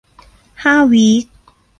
[0.63, 1.25] ห้าวีค